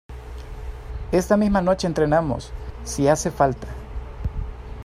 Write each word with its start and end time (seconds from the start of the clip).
esta 1.11 1.37
misma 1.37 1.61
noche 1.61 1.85
entrenamos, 1.85 2.51
si 2.83 3.07
hace 3.07 3.29
falta. 3.29 3.67